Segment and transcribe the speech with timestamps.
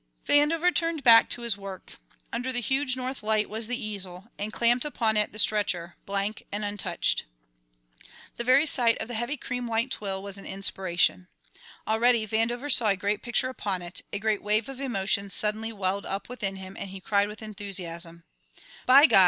[0.25, 1.97] Vandover turned back to his work.
[2.33, 6.41] Under the huge north light was the easel, and clamped upon it the stretcher, blank,
[6.51, 7.25] and untouched.
[8.37, 11.27] The very sight of the heavy cream white twill was an inspiration.
[11.87, 16.07] Already Vandover saw a great picture upon it; a great wave of emotion suddenly welled
[16.07, 18.23] up within him and he cried with enthusiasm:
[18.87, 19.19] "By God!